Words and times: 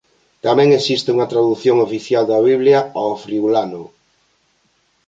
Tamén 0.45 0.69
existe 0.79 1.13
unha 1.15 1.29
tradución 1.33 1.77
oficial 1.87 2.23
da 2.27 2.39
Biblia 2.49 2.79
ao 3.01 3.11
friulano. 3.23 3.83